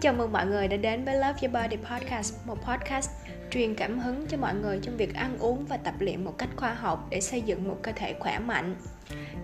chào 0.00 0.12
mừng 0.12 0.32
mọi 0.32 0.46
người 0.46 0.68
đã 0.68 0.76
đến 0.76 1.04
với 1.04 1.14
Love 1.14 1.38
Your 1.42 1.54
Body 1.54 1.76
Podcast, 1.76 2.34
một 2.46 2.58
podcast 2.66 3.10
truyền 3.50 3.74
cảm 3.74 3.98
hứng 3.98 4.26
cho 4.26 4.36
mọi 4.36 4.54
người 4.54 4.78
trong 4.82 4.96
việc 4.96 5.14
ăn 5.14 5.38
uống 5.38 5.64
và 5.64 5.76
tập 5.76 5.94
luyện 5.98 6.24
một 6.24 6.38
cách 6.38 6.48
khoa 6.56 6.74
học 6.74 7.06
để 7.10 7.20
xây 7.20 7.40
dựng 7.40 7.68
một 7.68 7.76
cơ 7.82 7.92
thể 7.96 8.14
khỏe 8.18 8.38
mạnh. 8.38 8.76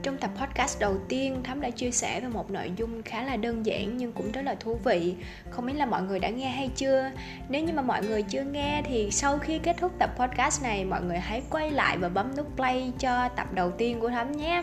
Trong 0.02 0.18
tập 0.18 0.30
podcast 0.40 0.80
đầu 0.80 0.96
tiên, 1.08 1.42
Thắm 1.44 1.60
đã 1.60 1.70
chia 1.70 1.90
sẻ 1.90 2.20
về 2.20 2.28
một 2.28 2.50
nội 2.50 2.72
dung 2.76 3.02
khá 3.02 3.22
là 3.22 3.36
đơn 3.36 3.66
giản 3.66 3.96
nhưng 3.96 4.12
cũng 4.12 4.32
rất 4.32 4.42
là 4.42 4.54
thú 4.54 4.78
vị. 4.84 5.14
Không 5.50 5.66
biết 5.66 5.74
là 5.76 5.86
mọi 5.86 6.02
người 6.02 6.18
đã 6.18 6.28
nghe 6.28 6.48
hay 6.48 6.70
chưa? 6.76 7.10
Nếu 7.48 7.64
như 7.64 7.72
mà 7.72 7.82
mọi 7.82 8.02
người 8.06 8.22
chưa 8.22 8.42
nghe 8.42 8.82
thì 8.84 9.10
sau 9.10 9.38
khi 9.38 9.58
kết 9.58 9.76
thúc 9.78 9.92
tập 9.98 10.10
podcast 10.18 10.62
này, 10.62 10.84
mọi 10.84 11.02
người 11.02 11.18
hãy 11.18 11.42
quay 11.50 11.70
lại 11.70 11.98
và 11.98 12.08
bấm 12.08 12.36
nút 12.36 12.56
play 12.56 12.92
cho 12.98 13.28
tập 13.28 13.46
đầu 13.52 13.70
tiên 13.70 14.00
của 14.00 14.08
Thắm 14.08 14.32
nhé. 14.32 14.62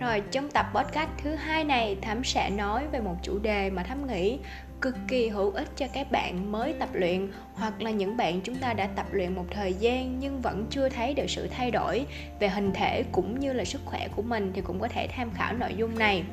Rồi 0.00 0.22
trong 0.30 0.50
tập 0.50 0.66
podcast 0.74 1.10
thứ 1.22 1.34
hai 1.34 1.64
này 1.64 1.96
Thắm 2.02 2.24
sẽ 2.24 2.50
nói 2.50 2.86
về 2.92 3.00
một 3.00 3.16
chủ 3.22 3.38
đề 3.38 3.70
mà 3.70 3.82
Thắm 3.82 4.06
nghĩ 4.06 4.38
cực 4.80 4.94
kỳ 5.08 5.28
hữu 5.28 5.50
ích 5.50 5.68
cho 5.76 5.86
các 5.92 6.10
bạn 6.10 6.52
mới 6.52 6.72
tập 6.72 6.88
luyện 6.92 7.30
hoặc 7.54 7.82
là 7.82 7.90
những 7.90 8.16
bạn 8.16 8.40
chúng 8.40 8.54
ta 8.54 8.72
đã 8.72 8.86
tập 8.86 9.06
luyện 9.12 9.34
một 9.34 9.44
thời 9.50 9.74
gian 9.74 10.18
nhưng 10.18 10.40
vẫn 10.40 10.66
chưa 10.70 10.88
thấy 10.88 11.14
được 11.14 11.26
sự 11.28 11.48
thay 11.50 11.70
đổi 11.70 12.06
về 12.40 12.48
hình 12.48 12.72
thể 12.74 13.04
cũng 13.12 13.40
như 13.40 13.52
là 13.52 13.64
sức 13.64 13.80
khỏe 13.84 14.08
của 14.16 14.22
mình 14.22 14.52
thì 14.54 14.60
cũng 14.60 14.80
có 14.80 14.88
thể 14.88 15.08
tham 15.16 15.30
khảo 15.34 15.54
nội 15.54 15.74
dung 15.76 15.98
này. 15.98 16.24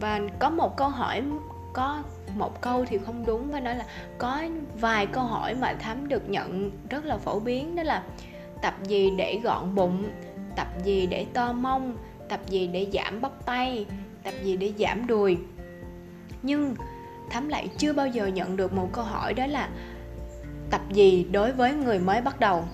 Và 0.00 0.20
có 0.38 0.50
một 0.50 0.76
câu 0.76 0.88
hỏi, 0.88 1.22
có 1.72 2.02
một 2.34 2.60
câu 2.60 2.84
thì 2.84 2.98
không 2.98 3.26
đúng 3.26 3.50
và 3.50 3.60
nói 3.60 3.74
là 3.74 3.86
có 4.18 4.42
vài 4.80 5.06
câu 5.06 5.24
hỏi 5.24 5.54
mà 5.54 5.72
thắm 5.72 6.08
được 6.08 6.28
nhận 6.28 6.70
rất 6.90 7.04
là 7.04 7.18
phổ 7.18 7.40
biến, 7.40 7.76
đó 7.76 7.82
là 7.82 8.02
tập 8.62 8.74
gì 8.84 9.10
để 9.16 9.40
gọn 9.42 9.74
bụng, 9.74 10.04
tập 10.56 10.68
gì 10.84 11.06
để 11.06 11.26
to 11.34 11.52
mông, 11.52 11.96
tập 12.28 12.40
gì 12.46 12.66
để 12.66 12.86
giảm 12.92 13.20
bắp 13.20 13.46
tay, 13.46 13.86
tập 14.22 14.34
gì 14.42 14.56
để 14.56 14.72
giảm 14.78 15.06
đùi. 15.06 15.38
Nhưng 16.42 16.74
thắm 17.30 17.48
lại 17.48 17.68
chưa 17.78 17.92
bao 17.92 18.06
giờ 18.06 18.26
nhận 18.26 18.56
được 18.56 18.72
một 18.72 18.88
câu 18.92 19.04
hỏi 19.04 19.34
đó 19.34 19.46
là 19.46 19.68
tập 20.70 20.80
gì 20.92 21.26
đối 21.32 21.52
với 21.52 21.74
người 21.74 21.98
mới 21.98 22.20
bắt 22.20 22.40
đầu? 22.40 22.64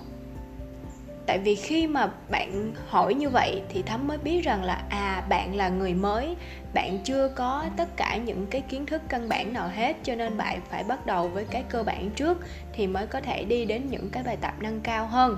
Tại 1.25 1.39
vì 1.39 1.55
khi 1.55 1.87
mà 1.87 2.09
bạn 2.29 2.73
hỏi 2.87 3.13
như 3.13 3.29
vậy 3.29 3.61
thì 3.69 3.81
thắm 3.81 4.07
mới 4.07 4.17
biết 4.17 4.41
rằng 4.43 4.63
là 4.63 4.83
à 4.89 5.23
bạn 5.29 5.55
là 5.55 5.69
người 5.69 5.93
mới 5.93 6.35
bạn 6.73 6.97
chưa 7.03 7.27
có 7.35 7.65
tất 7.77 7.97
cả 7.97 8.17
những 8.17 8.47
cái 8.47 8.61
kiến 8.61 8.85
thức 8.85 9.01
căn 9.09 9.29
bản 9.29 9.53
nào 9.53 9.69
hết 9.75 9.95
cho 10.03 10.15
nên 10.15 10.37
bạn 10.37 10.61
phải 10.69 10.83
bắt 10.83 11.05
đầu 11.05 11.27
với 11.27 11.45
cái 11.45 11.63
cơ 11.69 11.83
bản 11.83 12.09
trước 12.09 12.37
thì 12.73 12.87
mới 12.87 13.07
có 13.07 13.21
thể 13.21 13.43
đi 13.43 13.65
đến 13.65 13.87
những 13.89 14.09
cái 14.09 14.23
bài 14.23 14.37
tập 14.41 14.53
nâng 14.59 14.81
cao 14.81 15.07
hơn. 15.07 15.37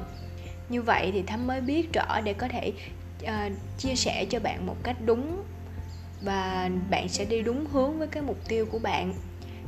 Như 0.70 0.81
vậy 0.81 1.09
thì 1.14 1.22
thắm 1.22 1.48
mới 1.48 1.62
biết 1.62 1.94
rõ 1.94 2.22
để 2.23 2.34
có 2.34 2.48
thể 2.48 2.73
uh, 3.23 3.52
chia 3.78 3.96
sẻ 3.96 4.25
cho 4.30 4.40
bạn 4.40 4.66
một 4.66 4.75
cách 4.84 4.96
đúng 5.06 5.44
và 6.22 6.70
bạn 6.90 7.10
sẽ 7.10 7.26
đi 7.26 7.42
đúng 7.42 7.66
hướng 7.66 8.00
với 8.00 8.08
cái 8.08 8.24
mục 8.24 8.38
tiêu 8.48 8.66
của 8.72 8.80
bạn. 8.80 9.14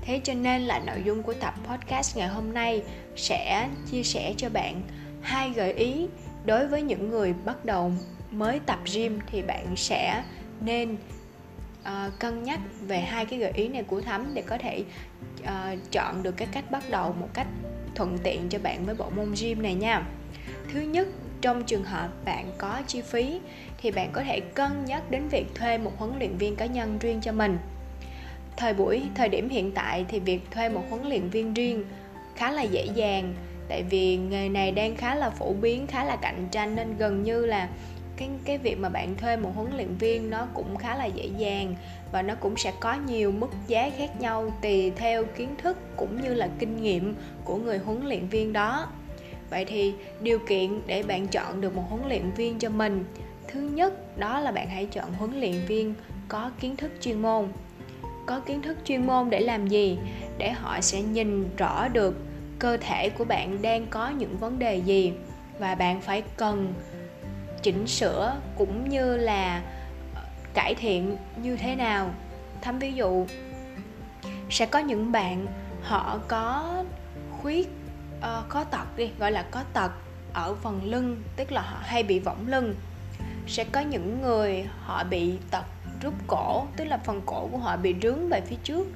Thế 0.02 0.22
cho 0.24 0.34
nên 0.34 0.62
là 0.62 0.80
nội 0.80 1.02
dung 1.06 1.24
của 1.24 1.34
tập 1.34 1.54
podcast 1.68 2.18
ngày 2.18 2.28
hôm 2.28 2.54
nay 2.54 2.84
sẽ 3.16 3.70
chia 3.92 4.04
sẻ 4.04 4.34
cho 4.38 4.50
bạn 4.50 4.82
hai 5.22 5.50
gợi 5.50 5.74
ý 5.74 6.08
đối 6.46 6.68
với 6.68 6.82
những 6.82 7.10
người 7.10 7.34
bắt 7.46 7.66
đầu 7.66 7.92
mới 8.32 8.60
tập 8.60 8.80
gym 8.94 9.20
thì 9.32 9.42
bạn 9.42 9.76
sẽ 9.76 10.24
nên 10.62 10.98
uh, 11.82 12.20
cân 12.20 12.44
nhắc 12.44 12.60
về 12.88 13.00
hai 13.00 13.26
cái 13.26 13.40
gợi 13.40 13.52
ý 13.52 13.68
này 13.68 13.84
của 13.84 14.02
thắm 14.02 14.32
để 14.34 14.42
có 14.42 14.58
thể 14.58 14.84
uh, 15.44 15.92
chọn 15.92 16.24
được 16.24 16.38
cái 16.38 16.48
cách 16.52 16.72
bắt 16.72 16.84
đầu 16.90 17.16
một 17.20 17.30
cách 17.34 17.48
thuận 17.96 18.18
tiện 18.24 18.50
cho 18.50 18.60
bạn 18.60 18.86
với 18.86 18.96
bộ 18.96 19.10
môn 19.16 19.34
gym 19.42 19.62
này 19.62 19.74
nha. 19.74 20.06
Thứ 20.74 20.82
nhất 20.82 21.08
trong 21.44 21.64
trường 21.64 21.84
hợp 21.84 22.10
bạn 22.26 22.52
có 22.58 22.82
chi 22.88 23.02
phí 23.02 23.40
thì 23.78 23.92
bạn 23.92 24.10
có 24.14 24.24
thể 24.24 24.40
cân 24.40 24.86
nhắc 24.86 25.12
đến 25.12 25.28
việc 25.28 25.46
thuê 25.56 25.78
một 25.78 25.92
huấn 25.98 26.12
luyện 26.20 26.38
viên 26.38 26.56
cá 26.56 26.66
nhân 26.66 26.98
riêng 27.00 27.22
cho 27.22 27.32
mình. 27.32 27.58
Thời 28.58 28.74
buổi, 28.74 29.02
thời 29.16 29.30
điểm 29.30 29.50
hiện 29.50 29.72
tại 29.72 30.06
thì 30.08 30.20
việc 30.20 30.52
thuê 30.52 30.70
một 30.70 30.84
huấn 30.90 31.04
luyện 31.04 31.30
viên 31.30 31.54
riêng 31.54 31.86
khá 32.36 32.52
là 32.52 32.62
dễ 32.62 32.86
dàng, 32.96 33.34
tại 33.70 33.84
vì 33.90 34.18
nghề 34.18 34.50
này 34.50 34.72
đang 34.72 34.96
khá 34.96 35.16
là 35.16 35.30
phổ 35.30 35.54
biến, 35.54 35.88
khá 35.88 36.04
là 36.04 36.16
cạnh 36.16 36.48
tranh 36.52 36.76
nên 36.76 36.98
gần 36.98 37.24
như 37.24 37.46
là 37.46 37.70
cái 38.18 38.30
cái 38.46 38.58
việc 38.58 38.80
mà 38.80 38.90
bạn 38.90 39.16
thuê 39.18 39.38
một 39.38 39.52
huấn 39.56 39.72
luyện 39.76 39.96
viên 39.96 40.30
nó 40.30 40.48
cũng 40.54 40.78
khá 40.78 40.96
là 40.96 41.06
dễ 41.06 41.30
dàng 41.38 41.76
và 42.12 42.22
nó 42.22 42.36
cũng 42.36 42.58
sẽ 42.58 42.74
có 42.80 42.96
nhiều 43.08 43.32
mức 43.32 43.50
giá 43.68 43.90
khác 43.98 44.22
nhau 44.22 44.54
tùy 44.62 44.92
theo 44.96 45.26
kiến 45.26 45.50
thức 45.58 45.78
cũng 45.98 46.22
như 46.22 46.34
là 46.34 46.50
kinh 46.60 46.82
nghiệm 46.82 47.16
của 47.46 47.56
người 47.56 47.78
huấn 47.78 48.06
luyện 48.06 48.28
viên 48.28 48.54
đó 48.54 48.88
vậy 49.54 49.66
thì 49.66 49.94
điều 50.22 50.40
kiện 50.40 50.82
để 50.88 51.04
bạn 51.04 51.28
chọn 51.28 51.62
được 51.62 51.76
một 51.76 51.84
huấn 51.90 52.08
luyện 52.08 52.32
viên 52.32 52.60
cho 52.60 52.70
mình. 52.70 53.06
Thứ 53.48 53.60
nhất, 53.60 54.18
đó 54.18 54.40
là 54.40 54.52
bạn 54.52 54.70
hãy 54.70 54.86
chọn 54.86 55.14
huấn 55.14 55.40
luyện 55.40 55.66
viên 55.68 55.94
có 56.28 56.52
kiến 56.60 56.76
thức 56.76 56.92
chuyên 57.02 57.22
môn. 57.22 57.48
Có 58.26 58.40
kiến 58.40 58.62
thức 58.62 58.78
chuyên 58.86 59.08
môn 59.08 59.30
để 59.30 59.40
làm 59.40 59.68
gì? 59.68 59.98
Để 60.38 60.52
họ 60.52 60.82
sẽ 60.82 61.02
nhìn 61.02 61.56
rõ 61.58 61.88
được 61.88 62.16
cơ 62.60 62.78
thể 62.78 63.10
của 63.10 63.26
bạn 63.26 63.62
đang 63.62 63.88
có 63.90 64.10
những 64.10 64.38
vấn 64.38 64.60
đề 64.60 64.78
gì 64.78 65.14
và 65.60 65.76
bạn 65.76 66.02
phải 66.02 66.24
cần 66.38 66.74
chỉnh 67.62 67.88
sửa 67.88 68.36
cũng 68.58 68.90
như 68.90 69.18
là 69.18 69.62
ờ, 70.16 70.22
cải 70.54 70.76
thiện 70.76 71.18
như 71.44 71.58
thế 71.58 71.76
nào. 71.76 72.14
Thấm 72.62 72.80
ví 72.80 72.94
dụ, 72.94 73.26
sẽ 74.50 74.66
có 74.66 74.80
những 74.80 75.12
bạn 75.12 75.46
họ 75.82 76.20
có 76.28 76.84
khuyết 77.32 77.70
uh, 78.24 78.50
có 78.50 78.64
tật 78.64 78.98
đi 78.98 79.12
gọi 79.20 79.32
là 79.32 79.46
có 79.52 79.64
tật 79.74 79.92
ở 80.34 80.56
phần 80.56 80.82
lưng 80.84 81.24
tức 81.36 81.52
là 81.52 81.62
họ 81.62 81.80
hay 81.84 82.04
bị 82.04 82.20
võng 82.20 82.48
lưng. 82.48 82.76
Sẽ 83.48 83.64
có 83.64 83.80
những 83.80 84.22
người 84.22 84.66
họ 84.80 85.04
bị 85.04 85.38
tật 85.52 85.66
rút 86.02 86.14
cổ 86.28 86.66
tức 86.78 86.86
là 86.86 86.98
phần 86.98 87.22
cổ 87.26 87.48
của 87.52 87.58
họ 87.58 87.78
bị 87.78 87.96
rướng 88.02 88.30
về 88.30 88.42
phía 88.42 88.56
trước. 88.64 88.88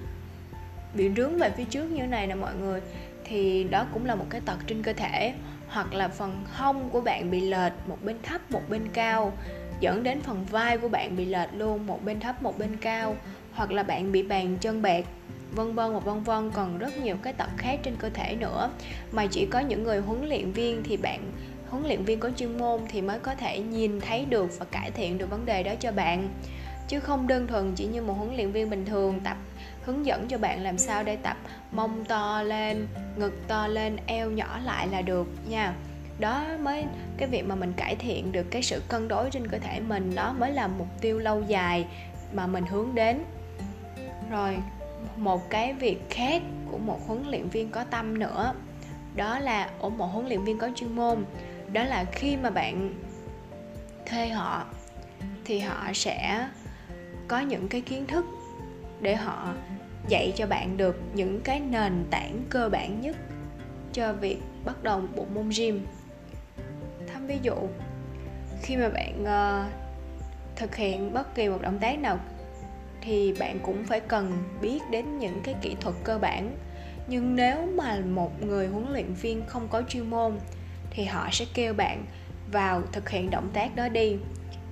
Bị 0.93 1.09
rướng 1.15 1.37
về 1.37 1.49
phía 1.57 1.63
trước 1.63 1.83
như 1.83 2.01
thế 2.01 2.07
này 2.07 2.27
nè 2.27 2.35
mọi 2.35 2.55
người. 2.55 2.81
Thì 3.23 3.63
đó 3.63 3.85
cũng 3.93 4.05
là 4.05 4.15
một 4.15 4.25
cái 4.29 4.41
tật 4.41 4.57
trên 4.67 4.83
cơ 4.83 4.93
thể. 4.93 5.33
Hoặc 5.67 5.93
là 5.93 6.07
phần 6.07 6.45
hông 6.53 6.89
của 6.89 7.01
bạn 7.01 7.31
bị 7.31 7.41
lệch 7.41 7.73
một 7.87 7.97
bên 8.03 8.17
thấp 8.23 8.51
một 8.51 8.61
bên 8.69 8.87
cao. 8.93 9.33
Dẫn 9.79 10.03
đến 10.03 10.21
phần 10.21 10.45
vai 10.45 10.77
của 10.77 10.89
bạn 10.89 11.15
bị 11.15 11.25
lệch 11.25 11.49
luôn 11.53 11.87
một 11.87 12.05
bên 12.05 12.19
thấp 12.19 12.43
một 12.43 12.57
bên 12.57 12.77
cao. 12.77 13.15
Hoặc 13.53 13.71
là 13.71 13.83
bạn 13.83 14.11
bị 14.11 14.23
bàn 14.23 14.57
chân 14.61 14.81
bẹt 14.81 15.05
vân 15.51 15.75
vân 15.75 15.93
và 15.93 15.99
vân 15.99 16.23
vân. 16.23 16.51
Còn 16.51 16.77
rất 16.77 16.97
nhiều 16.97 17.15
cái 17.23 17.33
tật 17.33 17.49
khác 17.57 17.79
trên 17.83 17.95
cơ 17.95 18.09
thể 18.09 18.35
nữa. 18.35 18.69
Mà 19.11 19.25
chỉ 19.25 19.45
có 19.45 19.59
những 19.59 19.83
người 19.83 19.99
huấn 19.99 20.27
luyện 20.27 20.51
viên 20.51 20.83
thì 20.83 20.97
bạn, 20.97 21.31
huấn 21.69 21.83
luyện 21.83 22.03
viên 22.03 22.19
có 22.19 22.29
chuyên 22.37 22.57
môn 22.57 22.81
thì 22.89 23.01
mới 23.01 23.19
có 23.19 23.35
thể 23.35 23.59
nhìn 23.59 24.01
thấy 24.01 24.25
được 24.25 24.59
và 24.59 24.65
cải 24.65 24.91
thiện 24.91 25.17
được 25.17 25.29
vấn 25.29 25.45
đề 25.45 25.63
đó 25.63 25.71
cho 25.79 25.91
bạn. 25.91 26.29
Chứ 26.87 26.99
không 26.99 27.27
đơn 27.27 27.47
thuần 27.47 27.73
chỉ 27.75 27.85
như 27.85 28.01
một 28.01 28.13
huấn 28.13 28.35
luyện 28.35 28.51
viên 28.51 28.69
bình 28.69 28.85
thường 28.85 29.19
tập, 29.23 29.37
hướng 29.83 30.05
dẫn 30.05 30.27
cho 30.27 30.37
bạn 30.37 30.63
làm 30.63 30.77
sao 30.77 31.03
để 31.03 31.15
tập 31.15 31.37
mông 31.71 32.05
to 32.05 32.43
lên, 32.43 32.87
ngực 33.17 33.47
to 33.47 33.67
lên, 33.67 33.97
eo 34.05 34.31
nhỏ 34.31 34.59
lại 34.63 34.87
là 34.87 35.01
được 35.01 35.27
nha. 35.49 35.73
Đó 36.19 36.45
mới, 36.59 36.85
cái 37.17 37.29
việc 37.29 37.47
mà 37.47 37.55
mình 37.55 37.73
cải 37.73 37.95
thiện 37.95 38.31
được 38.31 38.45
cái 38.51 38.61
sự 38.61 38.81
cân 38.87 39.07
đối 39.07 39.29
trên 39.29 39.47
cơ 39.47 39.57
thể 39.59 39.79
mình 39.79 40.15
đó 40.15 40.35
mới 40.39 40.51
là 40.51 40.67
mục 40.67 40.87
tiêu 41.01 41.19
lâu 41.19 41.43
dài 41.47 41.85
mà 42.33 42.47
mình 42.47 42.65
hướng 42.65 42.95
đến. 42.95 43.23
Rồi 44.31 44.57
một 45.17 45.49
cái 45.49 45.73
việc 45.73 46.01
khác 46.09 46.41
của 46.71 46.77
một 46.77 46.99
huấn 47.07 47.23
luyện 47.27 47.49
viên 47.49 47.69
có 47.69 47.83
tâm 47.83 48.19
nữa. 48.19 48.53
Đó 49.15 49.39
là 49.39 49.69
ở 49.79 49.89
một 49.89 50.05
huấn 50.05 50.27
luyện 50.27 50.43
viên 50.43 50.57
có 50.57 50.69
chuyên 50.75 50.95
môn. 50.95 51.25
Đó 51.71 51.83
là 51.83 52.05
khi 52.11 52.37
mà 52.37 52.49
bạn 52.49 52.93
thuê 54.05 54.27
họ 54.27 54.65
thì 55.45 55.59
họ 55.59 55.93
sẽ 55.93 56.47
có 57.27 57.39
những 57.39 57.67
cái 57.67 57.81
kiến 57.81 58.05
thức 58.07 58.25
để 59.01 59.15
họ 59.15 59.53
dạy 60.07 60.33
cho 60.35 60.47
bạn 60.47 60.77
được 60.77 60.99
những 61.13 61.41
cái 61.41 61.59
nền 61.59 62.05
tảng 62.11 62.43
cơ 62.49 62.69
bản 62.69 63.01
nhất 63.01 63.15
cho 63.93 64.13
việc 64.13 64.37
bắt 64.65 64.83
đầu 64.83 65.01
bộ 65.15 65.25
môn 65.33 65.49
gym. 65.57 65.85
Thăm 67.13 67.27
ví 67.27 67.39
dụ 67.41 67.55
khi 68.61 68.77
mà 68.77 68.89
bạn 68.89 69.23
uh, 69.23 69.71
thực 70.55 70.75
hiện 70.75 71.13
bất 71.13 71.35
kỳ 71.35 71.49
một 71.49 71.61
động 71.61 71.79
tác 71.79 71.99
nào 71.99 72.19
thì 73.07 73.33
bạn 73.39 73.59
cũng 73.63 73.83
phải 73.83 73.99
cần 73.99 74.43
biết 74.61 74.79
đến 74.91 75.19
những 75.19 75.41
cái 75.43 75.55
kỹ 75.61 75.75
thuật 75.81 75.95
cơ 76.03 76.17
bản. 76.17 76.57
Nhưng 77.07 77.35
nếu 77.35 77.67
mà 77.75 77.99
một 78.05 78.43
người 78.43 78.67
huấn 78.67 78.93
luyện 78.93 79.13
viên 79.13 79.41
không 79.47 79.67
có 79.67 79.81
chuyên 79.89 80.09
môn, 80.09 80.37
thì 80.91 81.05
họ 81.05 81.27
sẽ 81.31 81.45
kêu 81.53 81.73
bạn 81.73 82.05
vào 82.51 82.81
thực 82.91 83.09
hiện 83.09 83.29
động 83.29 83.49
tác 83.53 83.75
đó 83.75 83.89
đi. 83.89 84.15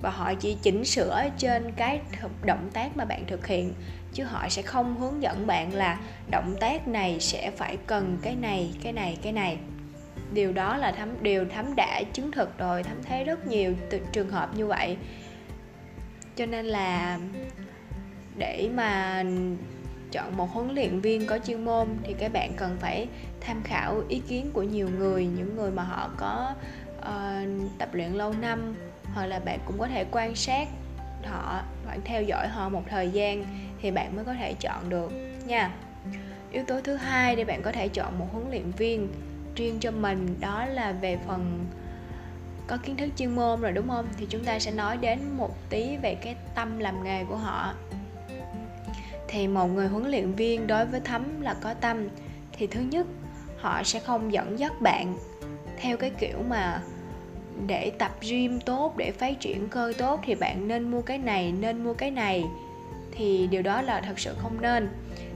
Và 0.02 0.10
họ 0.10 0.34
chỉ 0.34 0.56
chỉnh 0.62 0.84
sửa 0.84 1.24
trên 1.38 1.72
cái 1.76 2.00
động 2.44 2.70
tác 2.72 2.96
mà 2.96 3.04
bạn 3.04 3.24
thực 3.26 3.46
hiện, 3.46 3.72
chứ 4.12 4.24
họ 4.24 4.48
sẽ 4.48 4.62
không 4.62 4.96
hướng 4.96 5.22
dẫn 5.22 5.46
bạn 5.46 5.74
là 5.74 6.00
động 6.30 6.54
tác 6.60 6.88
này 6.88 7.20
sẽ 7.20 7.50
phải 7.50 7.76
cần 7.86 8.18
cái 8.22 8.36
này 8.36 8.70
cái 8.82 8.92
này 8.92 9.18
cái 9.22 9.32
này. 9.32 9.58
Điều 10.32 10.52
đó 10.52 10.76
là 10.76 10.92
thấm 10.92 11.22
điều 11.22 11.44
thấm 11.54 11.76
đã 11.76 12.02
chứng 12.12 12.32
thực 12.32 12.58
rồi 12.58 12.82
thấm 12.82 13.02
thấy 13.02 13.24
rất 13.24 13.46
nhiều 13.46 13.74
từ 13.90 14.00
trường 14.12 14.30
hợp 14.30 14.56
như 14.56 14.66
vậy. 14.66 14.96
Cho 16.36 16.46
nên 16.46 16.66
là 16.66 17.18
để 18.38 18.70
mà 18.74 19.22
chọn 20.12 20.36
một 20.36 20.50
huấn 20.52 20.74
luyện 20.74 21.00
viên 21.00 21.26
có 21.26 21.38
chuyên 21.38 21.64
môn 21.64 21.88
thì 22.02 22.14
các 22.18 22.32
bạn 22.32 22.52
cần 22.56 22.76
phải 22.80 23.08
tham 23.40 23.62
khảo 23.64 24.02
ý 24.08 24.22
kiến 24.28 24.50
của 24.52 24.62
nhiều 24.62 24.88
người 24.98 25.26
những 25.26 25.56
người 25.56 25.70
mà 25.70 25.82
họ 25.82 26.10
có 26.16 26.54
uh, 26.98 27.78
tập 27.78 27.88
luyện 27.92 28.12
lâu 28.12 28.34
năm 28.40 28.74
hoặc 29.14 29.26
là 29.26 29.38
bạn 29.38 29.58
cũng 29.66 29.78
có 29.78 29.88
thể 29.88 30.04
quan 30.10 30.34
sát 30.34 30.68
họ 31.24 31.62
bạn 31.86 32.00
theo 32.04 32.22
dõi 32.22 32.48
họ 32.48 32.68
một 32.68 32.82
thời 32.88 33.10
gian 33.10 33.44
thì 33.82 33.90
bạn 33.90 34.16
mới 34.16 34.24
có 34.24 34.34
thể 34.34 34.54
chọn 34.60 34.88
được 34.88 35.12
nha. 35.46 35.70
Yếu 36.52 36.64
tố 36.64 36.80
thứ 36.80 36.96
hai 36.96 37.36
để 37.36 37.44
bạn 37.44 37.62
có 37.62 37.72
thể 37.72 37.88
chọn 37.88 38.18
một 38.18 38.26
huấn 38.32 38.50
luyện 38.50 38.70
viên 38.70 39.08
riêng 39.56 39.78
cho 39.80 39.90
mình 39.90 40.36
đó 40.40 40.66
là 40.66 40.92
về 40.92 41.18
phần 41.26 41.66
có 42.66 42.76
kiến 42.76 42.96
thức 42.96 43.08
chuyên 43.16 43.34
môn 43.34 43.60
rồi 43.60 43.72
đúng 43.72 43.88
không? 43.88 44.06
Thì 44.16 44.26
chúng 44.30 44.44
ta 44.44 44.58
sẽ 44.58 44.70
nói 44.70 44.96
đến 44.96 45.18
một 45.36 45.56
tí 45.70 45.96
về 45.96 46.14
cái 46.14 46.36
tâm 46.54 46.78
làm 46.78 47.04
nghề 47.04 47.24
của 47.24 47.36
họ 47.36 47.74
thì 49.28 49.48
một 49.48 49.66
người 49.66 49.88
huấn 49.88 50.10
luyện 50.10 50.32
viên 50.32 50.66
đối 50.66 50.86
với 50.86 51.00
thấm 51.00 51.40
là 51.40 51.54
có 51.60 51.74
tâm. 51.74 52.08
Thì 52.52 52.66
thứ 52.66 52.80
nhất, 52.80 53.06
họ 53.58 53.82
sẽ 53.82 54.00
không 54.00 54.32
dẫn 54.32 54.58
dắt 54.58 54.72
bạn. 54.80 55.18
Theo 55.80 55.96
cái 55.96 56.10
kiểu 56.10 56.38
mà 56.48 56.82
để 57.66 57.92
tập 57.98 58.12
gym 58.20 58.60
tốt, 58.60 58.96
để 58.96 59.12
phát 59.12 59.40
triển 59.40 59.68
cơ 59.68 59.92
tốt 59.98 60.20
thì 60.24 60.34
bạn 60.34 60.68
nên 60.68 60.90
mua 60.90 61.02
cái 61.02 61.18
này, 61.18 61.52
nên 61.52 61.84
mua 61.84 61.94
cái 61.94 62.10
này. 62.10 62.44
Thì 63.12 63.46
điều 63.46 63.62
đó 63.62 63.82
là 63.82 64.00
thật 64.00 64.18
sự 64.18 64.34
không 64.38 64.60
nên. 64.60 64.88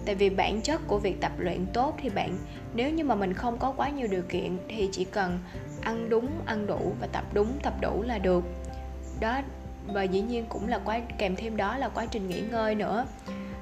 Tại 0.05 0.15
vì 0.15 0.31
bản 0.31 0.61
chất 0.61 0.81
của 0.87 0.99
việc 0.99 1.21
tập 1.21 1.33
luyện 1.39 1.67
tốt 1.73 1.97
thì 2.03 2.09
bạn, 2.09 2.37
nếu 2.75 2.91
như 2.91 3.05
mà 3.05 3.15
mình 3.15 3.33
không 3.33 3.59
có 3.59 3.73
quá 3.77 3.91
nhiều 3.91 4.07
điều 4.11 4.23
kiện 4.23 4.59
thì 4.69 4.89
chỉ 4.93 5.05
cần 5.05 5.39
ăn 5.81 6.09
đúng, 6.09 6.29
ăn 6.47 6.67
đủ 6.67 6.93
và 7.01 7.07
tập 7.07 7.25
đúng, 7.33 7.49
tập 7.63 7.75
đủ 7.81 8.03
là 8.03 8.19
được. 8.19 8.45
Đó, 9.21 9.41
và 9.87 10.03
dĩ 10.03 10.21
nhiên 10.21 10.45
cũng 10.49 10.69
là 10.69 10.79
quá, 10.79 11.01
kèm 11.19 11.37
thêm 11.37 11.57
đó 11.57 11.77
là 11.77 11.89
quá 11.89 12.07
trình 12.07 12.29
nghỉ 12.29 12.41
ngơi 12.41 12.75
nữa 12.75 13.07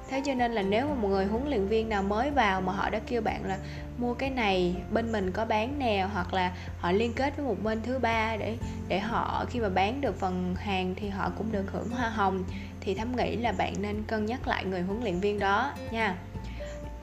thế 0.08 0.22
cho 0.24 0.34
nên 0.34 0.52
là 0.52 0.62
nếu 0.62 0.88
mà 0.88 0.94
một 0.94 1.08
người 1.08 1.26
huấn 1.26 1.48
luyện 1.48 1.68
viên 1.68 1.88
nào 1.88 2.02
mới 2.02 2.30
vào 2.30 2.60
mà 2.60 2.72
họ 2.72 2.90
đã 2.90 3.00
kêu 3.06 3.20
bạn 3.20 3.44
là 3.44 3.58
mua 3.98 4.14
cái 4.14 4.30
này 4.30 4.74
bên 4.92 5.12
mình 5.12 5.30
có 5.30 5.44
bán 5.44 5.78
nè, 5.78 6.06
hoặc 6.12 6.34
là 6.34 6.52
họ 6.78 6.92
liên 6.92 7.12
kết 7.12 7.36
với 7.36 7.46
một 7.46 7.56
bên 7.62 7.82
thứ 7.82 7.98
ba 7.98 8.36
để 8.36 8.56
để 8.88 8.98
họ, 8.98 9.44
khi 9.50 9.60
mà 9.60 9.68
bán 9.68 10.00
được 10.00 10.20
phần 10.20 10.54
hàng 10.58 10.94
thì 10.96 11.08
họ 11.08 11.30
cũng 11.38 11.52
được 11.52 11.72
hưởng 11.72 11.90
hoa 11.90 12.08
hồng, 12.08 12.44
thì 12.80 12.94
thấm 12.94 13.16
nghĩ 13.16 13.36
là 13.36 13.52
bạn 13.52 13.74
nên 13.80 14.02
cân 14.02 14.26
nhắc 14.26 14.48
lại 14.48 14.64
người 14.64 14.82
huấn 14.82 15.00
luyện 15.02 15.20
viên 15.20 15.38
đó 15.38 15.72
nha. 15.90 16.16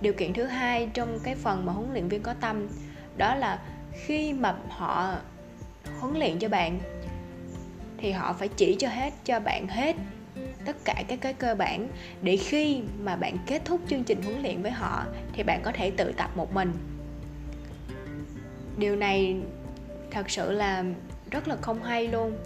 Điều 0.01 0.13
kiện 0.13 0.33
thứ 0.33 0.45
hai 0.45 0.89
trong 0.93 1.19
cái 1.23 1.35
phần 1.35 1.65
mà 1.65 1.73
huấn 1.73 1.93
luyện 1.93 2.07
viên 2.07 2.21
có 2.21 2.33
tâm, 2.33 2.67
đó 3.17 3.35
là 3.35 3.59
khi 3.91 4.33
mà 4.33 4.55
họ 4.69 5.13
huấn 5.99 6.19
luyện 6.19 6.39
cho 6.39 6.49
bạn 6.49 6.79
thì 7.97 8.11
họ 8.11 8.33
phải 8.33 8.47
chỉ 8.47 8.75
cho 8.79 8.87
hết, 8.89 9.13
cho 9.23 9.39
bạn 9.39 9.67
hết 9.67 9.95
tất 10.65 10.75
cả 10.85 11.03
các 11.07 11.19
cái 11.21 11.33
cơ 11.33 11.55
bản 11.55 11.87
để 12.21 12.37
khi 12.37 12.81
mà 13.03 13.15
bạn 13.15 13.37
kết 13.47 13.61
thúc 13.65 13.81
chương 13.87 14.03
trình 14.03 14.21
huấn 14.23 14.41
luyện 14.41 14.61
với 14.61 14.71
họ 14.71 15.05
thì 15.33 15.43
bạn 15.43 15.61
có 15.63 15.71
thể 15.71 15.91
tự 15.91 16.13
tập 16.17 16.29
một 16.35 16.53
mình. 16.53 16.73
Điều 18.77 18.95
này 18.95 19.35
thật 20.11 20.29
sự 20.29 20.51
là 20.51 20.83
rất 21.31 21.47
là 21.47 21.55
không 21.61 21.83
hay 21.83 22.07
luôn. 22.07 22.37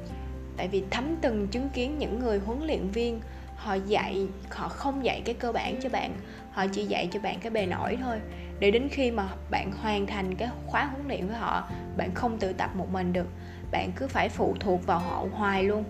Tại 0.57 0.68
vì 0.68 0.83
thấm 0.89 1.16
từng 1.21 1.48
chứng 1.48 1.69
kiến 1.69 1.98
những 1.98 2.19
người 2.19 2.39
huấn 2.39 2.68
luyện 2.68 2.89
viên, 2.89 3.21
họ 3.56 3.74
dạy, 3.74 4.27
họ 4.50 4.68
không 4.68 5.06
dạy 5.06 5.22
cái 5.25 5.36
cơ 5.36 5.51
bản 5.51 5.75
cho 5.81 5.89
bạn, 5.89 6.13
họ 6.51 6.65
chỉ 6.68 6.86
dạy 6.86 7.10
cho 7.12 7.19
bạn 7.19 7.39
cái 7.39 7.50
bề 7.50 7.65
nổi 7.65 7.98
thôi. 8.01 8.18
Để 8.60 8.72
đến 8.72 8.88
khi 8.92 9.12
mà 9.12 9.27
bạn 9.51 9.72
hoàn 9.72 10.07
thành 10.07 10.36
cái 10.36 10.50
khóa 10.68 10.86
huấn 10.86 11.07
luyện 11.07 11.27
với 11.27 11.38
họ, 11.38 11.69
bạn 11.98 12.13
không 12.13 12.39
tự 12.39 12.54
tập 12.54 12.69
một 12.75 12.92
mình 12.92 13.13
được. 13.13 13.27
Bạn 13.72 13.92
cứ 13.95 14.07
phải 14.07 14.30
phụ 14.30 14.56
thuộc 14.60 14.86
vào 14.86 15.00
họ 15.00 15.25
hoài 15.31 15.63
luôn 15.63 15.83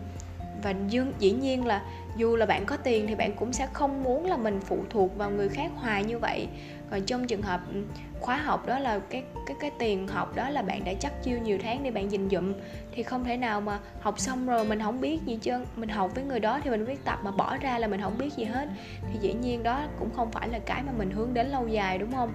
và 0.63 0.73
dương, 0.87 1.13
dĩ 1.19 1.31
nhiên 1.31 1.65
là 1.65 1.81
dù 2.15 2.35
là 2.35 2.45
bạn 2.45 2.65
có 2.65 2.77
tiền 2.77 3.07
thì 3.07 3.15
bạn 3.15 3.35
cũng 3.35 3.53
sẽ 3.53 3.67
không 3.73 4.03
muốn 4.03 4.25
là 4.25 4.37
mình 4.37 4.59
phụ 4.61 4.77
thuộc 4.89 5.17
vào 5.17 5.31
người 5.31 5.49
khác 5.49 5.71
hoài 5.75 6.03
như 6.03 6.19
vậy. 6.19 6.47
Còn 6.91 7.01
trong 7.01 7.27
trường 7.27 7.41
hợp 7.41 7.61
ừ, 7.73 7.83
khóa 8.19 8.37
học 8.37 8.65
đó 8.65 8.79
là 8.79 8.99
cái 9.09 9.23
cái 9.45 9.57
cái 9.59 9.71
tiền 9.79 10.07
học 10.07 10.35
đó 10.35 10.49
là 10.49 10.61
bạn 10.61 10.83
đã 10.85 10.93
chắc 10.99 11.23
chiêu 11.23 11.39
nhiều 11.39 11.57
tháng 11.63 11.83
để 11.83 11.91
bạn 11.91 12.09
dình 12.09 12.29
dụm, 12.31 12.53
thì 12.91 13.03
không 13.03 13.23
thể 13.23 13.37
nào 13.37 13.61
mà 13.61 13.79
học 14.01 14.19
xong 14.19 14.45
rồi 14.45 14.65
mình 14.65 14.79
không 14.81 15.01
biết 15.01 15.19
gì 15.25 15.39
chứ 15.41 15.53
mình 15.75 15.89
học 15.89 16.11
với 16.15 16.23
người 16.23 16.39
đó 16.39 16.59
thì 16.63 16.69
mình 16.69 16.85
biết 16.85 17.05
tập 17.05 17.19
mà 17.23 17.31
bỏ 17.31 17.57
ra 17.57 17.79
là 17.79 17.87
mình 17.87 18.01
không 18.01 18.17
biết 18.17 18.33
gì 18.37 18.43
hết. 18.43 18.67
Thì 19.11 19.19
dĩ 19.21 19.33
nhiên 19.33 19.63
đó 19.63 19.81
cũng 19.99 20.09
không 20.15 20.31
phải 20.31 20.49
là 20.49 20.59
cái 20.59 20.83
mà 20.83 20.91
mình 20.97 21.11
hướng 21.11 21.33
đến 21.33 21.47
lâu 21.47 21.67
dài, 21.67 21.97
đúng 21.97 22.11
không? 22.11 22.33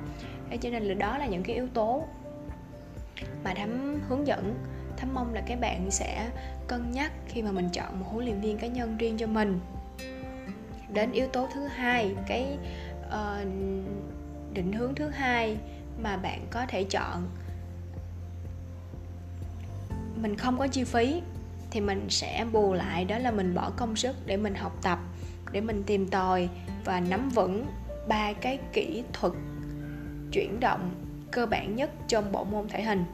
Thế 0.51 0.57
cho 0.57 0.71
nên 0.71 0.83
là 0.83 0.95
đó 0.95 1.19
là 1.19 1.27
những 1.27 1.43
cái 1.43 1.57
yếu 1.57 1.67
tố 1.75 2.05
mà 3.45 3.55
thắm 3.55 4.01
hướng 4.09 4.27
dẫn 4.27 4.55
thắm 4.97 5.15
mong 5.15 5.35
là 5.35 5.41
các 5.47 5.61
bạn 5.61 5.91
sẽ 5.91 6.31
cân 6.67 6.91
nhắc 6.91 7.13
khi 7.29 7.43
mà 7.43 7.53
mình 7.53 7.69
chọn 7.73 8.01
một 8.01 8.07
huấn 8.09 8.25
luyện 8.25 8.41
viên 8.41 8.59
cá 8.59 8.67
nhân 8.67 8.97
riêng 8.99 9.17
cho 9.19 9.27
mình. 9.27 9.61
Đến 10.93 11.13
yếu 11.13 11.27
tố 11.27 11.49
thứ 11.55 11.67
hai 11.67 12.15
cái 12.27 12.59
uh, 13.07 13.47
định 14.53 14.73
hướng 14.73 14.95
thứ 14.95 15.09
hai 15.09 15.57
mà 16.03 16.17
bạn 16.17 16.47
có 16.51 16.67
thể 16.69 16.85
chọn. 16.85 17.29
Mình 20.17 20.37
không 20.37 20.59
có 20.59 20.67
chi 20.67 20.85
phí 20.85 21.23
thì 21.71 21.81
mình 21.81 22.07
sẽ 22.11 22.47
bù 22.53 22.73
lại 22.73 23.05
đó 23.05 23.19
là 23.19 23.31
mình 23.31 23.55
bỏ 23.55 23.71
công 23.77 23.97
sức 23.97 24.17
để 24.27 24.37
mình 24.37 24.55
học 24.55 24.73
tập 24.83 24.99
để 25.53 25.61
mình 25.61 25.83
tìm 25.87 26.09
tòi 26.09 26.49
và 26.85 27.01
nắm 27.01 27.29
vững 27.29 27.67
ba 28.09 28.33
cái 28.33 28.59
kỹ 28.73 29.03
thuật 29.13 29.33
chuyển 30.33 30.61
động 30.61 30.91
cơ 31.31 31.47
bản 31.47 31.77
nhất 31.77 31.91
trong 32.09 32.33
bộ 32.33 32.45
môn 32.45 32.69
thể 32.69 32.83
hình. 32.83 33.05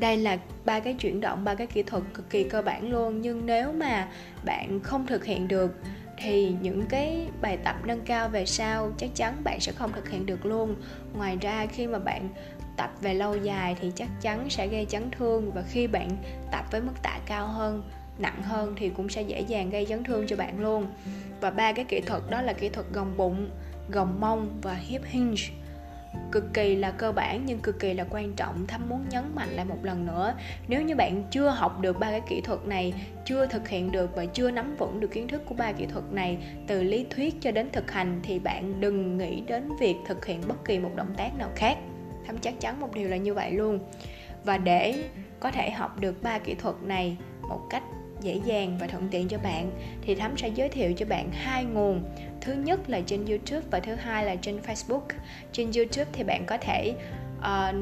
Đây 0.00 0.16
là 0.16 0.38
ba 0.64 0.80
cái 0.80 0.94
chuyển 0.94 1.20
động, 1.20 1.44
ba 1.44 1.54
cái 1.54 1.66
kỹ 1.66 1.82
thuật 1.82 2.02
cực 2.14 2.30
kỳ 2.30 2.44
cơ 2.44 2.62
bản 2.62 2.90
luôn. 2.90 3.20
Nhưng 3.20 3.46
nếu 3.46 3.72
mà 3.72 4.08
bạn 4.44 4.80
không 4.82 5.06
thực 5.06 5.24
hiện 5.24 5.48
được, 5.48 5.74
thì 6.18 6.54
những 6.62 6.82
cái 6.88 7.26
bài 7.40 7.58
tập 7.64 7.76
nâng 7.84 8.00
cao 8.00 8.28
về 8.28 8.46
sau 8.46 8.92
chắc 8.98 9.10
chắn 9.14 9.34
bạn 9.44 9.60
sẽ 9.60 9.72
không 9.72 9.92
thực 9.92 10.08
hiện 10.08 10.26
được 10.26 10.46
luôn. 10.46 10.74
Ngoài 11.16 11.36
ra, 11.40 11.66
khi 11.66 11.86
mà 11.86 11.98
bạn 11.98 12.28
tập 12.76 12.90
về 13.00 13.14
lâu 13.14 13.36
dài 13.36 13.76
thì 13.80 13.92
chắc 13.94 14.08
chắn 14.20 14.50
sẽ 14.50 14.66
gây 14.66 14.86
chấn 14.86 15.10
thương 15.10 15.50
và 15.52 15.62
khi 15.70 15.86
bạn 15.86 16.08
tập 16.52 16.64
với 16.70 16.80
mức 16.80 16.92
tạ 17.02 17.18
cao 17.26 17.46
hơn, 17.46 17.82
nặng 18.18 18.42
hơn 18.42 18.74
thì 18.76 18.88
cũng 18.88 19.08
sẽ 19.08 19.22
dễ 19.22 19.40
dàng 19.40 19.70
gây 19.70 19.86
chấn 19.86 20.04
thương 20.04 20.26
cho 20.26 20.36
bạn 20.36 20.60
luôn. 20.60 20.86
Và 21.40 21.50
ba 21.50 21.72
cái 21.72 21.84
kỹ 21.84 22.00
thuật 22.00 22.22
đó 22.30 22.42
là 22.42 22.52
kỹ 22.52 22.68
thuật 22.68 22.86
gồng 22.92 23.16
bụng, 23.16 23.50
gồng 23.88 24.20
mông 24.20 24.58
và 24.62 24.74
hip 24.74 25.02
hinge 25.04 25.42
cực 26.32 26.54
kỳ 26.54 26.76
là 26.76 26.90
cơ 26.90 27.12
bản 27.12 27.42
nhưng 27.46 27.58
cực 27.58 27.80
kỳ 27.80 27.94
là 27.94 28.04
quan 28.10 28.32
trọng. 28.32 28.66
Thắm 28.66 28.88
muốn 28.88 29.04
nhấn 29.10 29.24
mạnh 29.34 29.48
lại 29.48 29.64
một 29.64 29.78
lần 29.84 30.06
nữa, 30.06 30.34
nếu 30.68 30.82
như 30.82 30.96
bạn 30.96 31.24
chưa 31.30 31.48
học 31.48 31.80
được 31.80 31.98
ba 31.98 32.10
cái 32.10 32.20
kỹ 32.28 32.40
thuật 32.40 32.66
này, 32.66 32.94
chưa 33.24 33.46
thực 33.46 33.68
hiện 33.68 33.92
được 33.92 34.16
và 34.16 34.26
chưa 34.26 34.50
nắm 34.50 34.76
vững 34.76 35.00
được 35.00 35.10
kiến 35.12 35.28
thức 35.28 35.42
của 35.46 35.54
ba 35.54 35.72
kỹ 35.72 35.86
thuật 35.86 36.04
này, 36.12 36.38
từ 36.66 36.82
lý 36.82 37.06
thuyết 37.10 37.34
cho 37.40 37.50
đến 37.50 37.68
thực 37.72 37.90
hành 37.90 38.20
thì 38.22 38.38
bạn 38.38 38.80
đừng 38.80 39.18
nghĩ 39.18 39.40
đến 39.40 39.70
việc 39.80 39.96
thực 40.06 40.26
hiện 40.26 40.40
bất 40.48 40.64
kỳ 40.64 40.78
một 40.78 40.90
động 40.94 41.14
tác 41.16 41.38
nào 41.38 41.50
khác. 41.56 41.78
Thắm 42.26 42.38
chắc 42.38 42.60
chắn 42.60 42.80
một 42.80 42.94
điều 42.94 43.08
là 43.08 43.16
như 43.16 43.34
vậy 43.34 43.50
luôn. 43.50 43.78
Và 44.44 44.58
để 44.58 45.04
có 45.40 45.50
thể 45.50 45.70
học 45.70 46.00
được 46.00 46.22
ba 46.22 46.38
kỹ 46.38 46.54
thuật 46.54 46.74
này 46.82 47.16
một 47.48 47.60
cách 47.70 47.82
dễ 48.22 48.40
dàng 48.44 48.76
và 48.80 48.86
thuận 48.86 49.08
tiện 49.08 49.28
cho 49.28 49.38
bạn 49.38 49.70
thì 50.02 50.14
thắm 50.14 50.36
sẽ 50.36 50.48
giới 50.48 50.68
thiệu 50.68 50.92
cho 50.96 51.06
bạn 51.06 51.30
hai 51.32 51.64
nguồn. 51.64 52.02
Thứ 52.40 52.52
nhất 52.52 52.80
là 52.90 53.00
trên 53.06 53.26
youtube 53.26 53.66
và 53.70 53.80
thứ 53.80 53.94
hai 53.94 54.24
là 54.24 54.36
trên 54.36 54.60
facebook. 54.66 55.02
Trên 55.52 55.72
youtube 55.76 56.10
thì 56.12 56.24
bạn 56.24 56.44
có 56.46 56.56
thể 56.56 56.94
uh, 57.38 57.74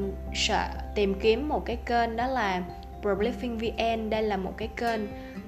tìm 0.95 1.19
kiếm 1.19 1.49
một 1.49 1.65
cái 1.65 1.75
kênh 1.85 2.15
đó 2.15 2.27
là 2.27 2.63
Prolifting 3.01 3.57
VN 3.57 4.09
đây 4.09 4.23
là 4.23 4.37
một 4.37 4.53
cái 4.57 4.69
kênh 4.77 5.01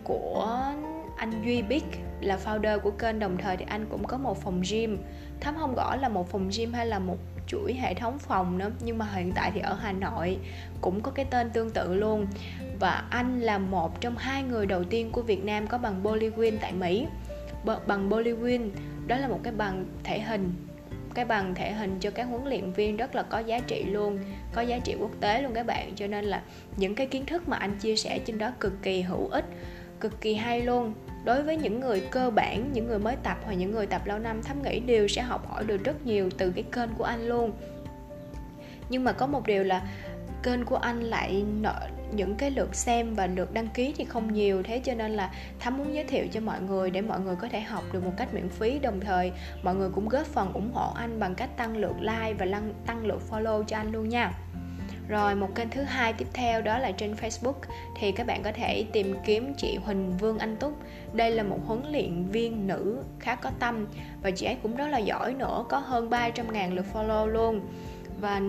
của 0.03 0.73
anh 1.17 1.43
Duy 1.45 1.61
Big 1.61 1.83
là 2.21 2.39
founder 2.45 2.79
của 2.79 2.91
kênh. 2.91 3.19
Đồng 3.19 3.37
thời 3.37 3.57
thì 3.57 3.65
anh 3.69 3.85
cũng 3.89 4.07
có 4.07 4.17
một 4.17 4.41
phòng 4.41 4.61
gym. 4.71 4.97
Thắm 5.39 5.55
không 5.59 5.75
gõ 5.75 5.95
là 5.95 6.09
một 6.09 6.29
phòng 6.31 6.49
gym 6.57 6.73
hay 6.73 6.85
là 6.85 6.99
một 6.99 7.17
chuỗi 7.47 7.73
hệ 7.73 7.93
thống 7.93 8.19
phòng 8.19 8.57
nữa 8.57 8.71
nhưng 8.83 8.97
mà 8.97 9.05
hiện 9.13 9.31
tại 9.35 9.51
thì 9.53 9.59
ở 9.59 9.73
Hà 9.73 9.91
Nội 9.91 10.37
cũng 10.81 11.01
có 11.01 11.11
cái 11.11 11.25
tên 11.29 11.49
tương 11.49 11.69
tự 11.69 11.93
luôn 11.93 12.27
và 12.81 13.03
anh 13.09 13.41
là 13.41 13.57
một 13.57 14.01
trong 14.01 14.17
hai 14.17 14.43
người 14.43 14.65
đầu 14.65 14.83
tiên 14.83 15.11
của 15.11 15.21
Việt 15.21 15.43
Nam 15.43 15.67
có 15.67 15.77
bằng 15.77 16.03
boliwin 16.03 16.57
tại 16.61 16.73
Mỹ. 16.73 17.07
Bằng 17.87 18.09
boliwin 18.09 18.69
đó 19.07 19.17
là 19.17 19.27
một 19.27 19.39
cái 19.43 19.53
bằng 19.53 19.85
thể 20.03 20.19
hình, 20.19 20.53
cái 21.13 21.25
bằng 21.25 21.55
thể 21.55 21.71
hình 21.71 21.97
cho 21.99 22.11
các 22.11 22.23
huấn 22.23 22.45
luyện 22.45 22.71
viên 22.71 22.97
rất 22.97 23.15
là 23.15 23.23
có 23.23 23.39
giá 23.39 23.59
trị 23.59 23.83
luôn, 23.83 24.19
có 24.53 24.61
giá 24.61 24.79
trị 24.79 24.95
quốc 24.99 25.11
tế 25.19 25.41
luôn 25.41 25.53
các 25.53 25.65
bạn. 25.65 25.91
Cho 25.95 26.07
nên 26.07 26.25
là 26.25 26.41
những 26.77 26.95
cái 26.95 27.07
kiến 27.07 27.25
thức 27.25 27.47
mà 27.47 27.57
anh 27.57 27.77
chia 27.77 27.95
sẻ 27.95 28.19
trên 28.19 28.37
đó 28.37 28.51
cực 28.59 28.73
kỳ 28.83 29.01
hữu 29.01 29.27
ích, 29.27 29.45
cực 29.99 30.21
kỳ 30.21 30.33
hay 30.35 30.61
luôn. 30.61 30.93
Đối 31.25 31.43
với 31.43 31.57
những 31.57 31.79
người 31.79 31.99
cơ 32.11 32.29
bản, 32.29 32.69
những 32.73 32.87
người 32.87 32.99
mới 32.99 33.15
tập 33.23 33.37
hoặc 33.45 33.53
những 33.53 33.71
người 33.71 33.87
tập 33.87 34.01
lâu 34.05 34.19
năm, 34.19 34.43
thấm 34.43 34.63
nghĩ 34.63 34.79
đều 34.79 35.07
sẽ 35.07 35.21
học 35.21 35.49
hỏi 35.49 35.63
được 35.63 35.83
rất 35.83 36.05
nhiều 36.05 36.29
từ 36.37 36.51
cái 36.51 36.63
kênh 36.71 36.89
của 36.97 37.03
anh 37.03 37.27
luôn. 37.27 37.51
Nhưng 38.89 39.03
mà 39.03 39.11
có 39.11 39.27
một 39.27 39.47
điều 39.47 39.63
là 39.63 39.81
kênh 40.43 40.65
của 40.65 40.75
anh 40.75 41.01
lại 41.01 41.43
nợ 41.61 41.87
những 42.15 42.35
cái 42.35 42.51
lượt 42.51 42.75
xem 42.75 43.13
và 43.13 43.27
lượt 43.27 43.53
đăng 43.53 43.67
ký 43.67 43.93
thì 43.97 44.05
không 44.05 44.33
nhiều. 44.33 44.63
Thế 44.63 44.81
cho 44.83 44.93
nên 44.93 45.11
là 45.11 45.31
thắm 45.59 45.77
muốn 45.77 45.93
giới 45.93 46.03
thiệu 46.03 46.25
cho 46.31 46.39
mọi 46.39 46.61
người 46.61 46.89
để 46.89 47.01
mọi 47.01 47.19
người 47.19 47.35
có 47.35 47.47
thể 47.47 47.59
học 47.59 47.83
được 47.93 48.05
một 48.05 48.13
cách 48.17 48.33
miễn 48.33 48.49
phí. 48.49 48.79
Đồng 48.79 48.99
thời 48.99 49.31
mọi 49.63 49.75
người 49.75 49.89
cũng 49.89 50.09
góp 50.09 50.25
phần 50.25 50.53
ủng 50.53 50.71
hộ 50.73 50.93
anh 50.95 51.19
bằng 51.19 51.35
cách 51.35 51.57
tăng 51.57 51.77
lượt 51.77 51.95
like 51.99 52.33
và 52.33 52.45
tăng, 52.51 52.73
tăng 52.85 53.05
lượt 53.05 53.21
follow 53.29 53.63
cho 53.63 53.77
anh 53.77 53.91
luôn 53.91 54.09
nha. 54.09 54.31
Rồi 55.07 55.35
một 55.35 55.55
kênh 55.55 55.69
thứ 55.69 55.81
hai 55.81 56.13
tiếp 56.13 56.27
theo 56.33 56.61
đó 56.61 56.77
là 56.77 56.91
trên 56.91 57.13
Facebook. 57.13 57.53
Thì 57.99 58.11
các 58.11 58.27
bạn 58.27 58.43
có 58.43 58.51
thể 58.51 58.85
tìm 58.91 59.15
kiếm 59.25 59.53
chị 59.57 59.77
Huỳnh 59.85 60.17
Vương 60.17 60.39
Anh 60.39 60.57
Túc. 60.57 60.73
Đây 61.13 61.31
là 61.31 61.43
một 61.43 61.59
huấn 61.65 61.81
luyện 61.91 62.25
viên 62.25 62.67
nữ 62.67 63.03
khá 63.19 63.35
có 63.35 63.51
tâm 63.59 63.87
và 64.23 64.31
chị 64.31 64.45
ấy 64.45 64.57
cũng 64.63 64.75
rất 64.75 64.87
là 64.87 64.97
giỏi 64.97 65.33
nữa, 65.33 65.65
có 65.69 65.77
hơn 65.77 66.09
300 66.09 66.53
ngàn 66.53 66.73
lượt 66.73 66.85
follow 66.93 67.25
luôn 67.25 67.61
và 68.21 68.41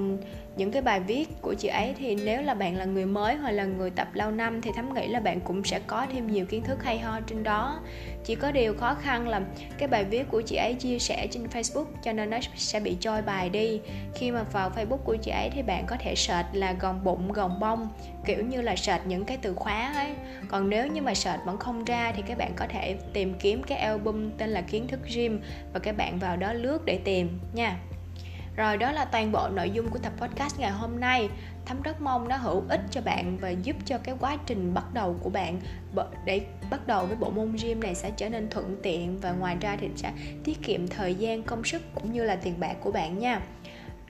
những 0.57 0.71
cái 0.73 0.83
bài 0.83 1.01
viết 1.01 1.29
của 1.43 1.55
chị 1.55 1.69
ấy 1.69 1.95
thì 1.99 2.15
nếu 2.15 2.43
là 2.43 2.55
bạn 2.55 2.77
là 2.77 2.85
người 2.85 3.07
mới 3.07 3.37
hoặc 3.37 3.51
là 3.51 3.65
người 3.65 3.91
tập 3.91 4.09
lâu 4.13 4.31
năm 4.31 4.63
thì 4.63 4.71
thấm 4.77 4.95
nghĩ 4.95 5.07
là 5.07 5.21
bạn 5.21 5.41
cũng 5.41 5.65
sẽ 5.65 5.81
có 5.87 6.07
thêm 6.13 6.27
nhiều 6.27 6.47
kiến 6.47 6.63
thức 6.63 6.85
hay 6.85 6.99
ho 6.99 7.21
trên 7.27 7.43
đó. 7.43 7.81
Chỉ 8.25 8.35
có 8.35 8.53
điều 8.53 8.75
khó 8.75 8.95
khăn 8.95 9.29
là 9.29 9.41
cái 9.79 9.89
bài 9.89 10.05
viết 10.05 10.29
của 10.31 10.43
chị 10.43 10.57
ấy 10.57 10.75
chia 10.75 10.99
sẻ 10.99 11.27
trên 11.31 11.47
Facebook 11.47 11.85
cho 12.05 12.13
nên 12.13 12.31
nó 12.31 12.39
sẽ 12.57 12.81
bị 12.81 12.97
trôi 13.01 13.23
bài 13.23 13.49
đi. 13.49 13.81
Khi 14.15 14.31
mà 14.31 14.43
vào 14.43 14.71
Facebook 14.71 14.97
của 15.05 15.17
chị 15.17 15.31
ấy 15.31 15.51
thì 15.51 15.63
bạn 15.63 15.85
có 15.87 15.97
thể 16.01 16.15
search 16.15 16.49
là 16.53 16.73
gòn 16.73 17.05
bụng 17.05 17.33
gòn 17.33 17.61
bông, 17.61 17.89
kiểu 18.25 18.45
như 18.45 18.61
là 18.61 18.77
search 18.77 19.07
những 19.07 19.25
cái 19.25 19.37
từ 19.43 19.55
khóa 19.55 19.93
ấy. 19.95 20.11
Còn 20.49 20.71
nếu 20.71 20.87
như 20.87 21.03
mà 21.03 21.15
search 21.15 21.45
vẫn 21.45 21.59
không 21.59 21.85
ra 21.85 22.13
thì 22.17 22.23
các 22.27 22.39
bạn 22.39 22.53
có 22.57 22.67
thể 22.69 22.97
tìm 23.13 23.35
kiếm 23.35 23.63
cái 23.63 23.79
album 23.79 24.31
tên 24.39 24.51
là 24.51 24.61
kiến 24.61 24.89
thức 24.89 25.01
gym 25.15 25.41
và 25.73 25.81
các 25.81 25.97
bạn 25.97 26.19
vào 26.19 26.37
đó 26.37 26.53
lướt 26.53 26.85
để 26.85 26.99
tìm 27.05 27.41
nha 27.53 27.79
rồi 28.57 28.77
đó 28.77 28.93
là 28.93 29.05
toàn 29.05 29.33
bộ 29.33 29.49
nội 29.49 29.71
dung 29.71 29.91
của 29.91 29.99
tập 29.99 30.13
podcast 30.17 30.59
ngày 30.59 30.71
hôm 30.71 31.01
nay 31.01 31.29
thấm 31.67 31.83
rất 31.83 32.01
mong 32.01 32.29
nó 32.29 32.37
hữu 32.37 32.63
ích 32.69 32.81
cho 32.91 33.01
bạn 33.01 33.39
và 33.41 33.51
giúp 33.51 33.77
cho 33.85 33.99
cái 33.99 34.15
quá 34.21 34.37
trình 34.47 34.75
bắt 34.75 34.85
đầu 34.95 35.17
của 35.23 35.31
bạn 35.31 35.61
để 36.25 36.41
bắt 36.71 36.87
đầu 36.87 37.07
với 37.07 37.17
bộ 37.17 37.31
môn 37.31 37.57
gym 37.63 37.81
này 37.81 37.95
sẽ 37.95 38.11
trở 38.17 38.29
nên 38.29 38.51
thuận 38.51 38.77
tiện 38.83 39.19
và 39.19 39.33
ngoài 39.33 39.57
ra 39.61 39.77
thì 39.81 39.89
sẽ 39.97 40.13
tiết 40.45 40.63
kiệm 40.63 40.89
thời 40.89 41.15
gian, 41.15 41.43
công 41.43 41.65
sức 41.65 41.83
cũng 41.95 42.13
như 42.13 42.25
là 42.25 42.37
tiền 42.37 42.61
bạc 42.61 42.75
của 42.81 42.93
bạn 42.93 43.19
nha 43.19 43.41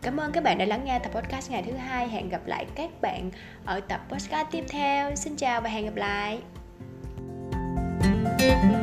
Cảm 0.02 0.16
ơn 0.16 0.32
các 0.32 0.44
bạn 0.44 0.58
đã 0.58 0.64
lắng 0.64 0.84
nghe 0.84 0.98
tập 0.98 1.12
podcast 1.14 1.50
ngày 1.50 1.62
thứ 1.62 1.72
hai. 1.72 2.08
Hẹn 2.08 2.28
gặp 2.28 2.46
lại 2.46 2.66
các 2.74 2.90
bạn 3.00 3.30
ở 3.64 3.80
tập 3.80 4.00
podcast 4.08 4.48
tiếp 4.50 4.64
theo. 4.68 5.14
Xin 5.14 5.36
chào 5.36 5.60
và 5.60 5.70
hẹn 5.70 5.84
gặp 5.84 5.96
lại. 5.96 6.38
thank 8.42 8.74
you 8.74 8.81